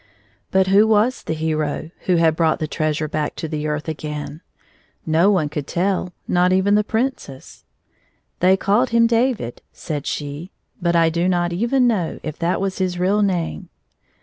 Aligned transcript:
But 0.49 0.65
who 0.65 0.87
was 0.87 1.21
the 1.21 1.35
hero 1.35 1.73
1 1.91 1.91
who 2.05 2.15
had 2.15 2.35
brought 2.35 2.57
the 2.57 2.63
lost 2.65 2.71
treasure 2.71 3.07
back 3.07 3.35
to 3.35 3.47
the 3.47 3.67
earth 3.67 3.87
again? 3.87 4.41
No 5.05 5.29
one 5.29 5.47
could 5.47 5.67
tell, 5.67 6.11
not 6.27 6.51
even 6.51 6.73
the 6.73 6.83
Princess." 6.83 7.65
They 8.39 8.57
called 8.57 8.89
him 8.89 9.05
David," 9.05 9.61
said 9.71 10.07
she, 10.07 10.49
"but 10.81 10.95
I 10.95 11.11
do 11.11 11.27
not 11.29 11.53
even 11.53 11.85
know 11.85 12.19
if 12.23 12.39
that 12.39 12.59
was 12.59 12.79
his 12.79 12.97
real 12.97 13.21
name." 13.21 13.69